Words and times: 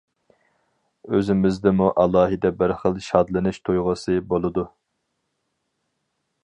ئۆزىمىزدىمۇ 1.17 1.89
ئالاھىدە 2.03 2.51
بىر 2.63 2.73
خىل 2.81 2.99
شادلىنىش 3.09 3.61
تۇيغۇسى 3.69 4.19
بولىدۇ. 4.33 4.69